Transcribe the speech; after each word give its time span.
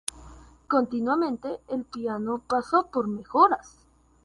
Continuamente 0.67 1.59
el 1.67 1.85
piano 1.85 2.41
pasó 2.47 2.87
por 2.91 3.07
mejoras. 3.07 3.85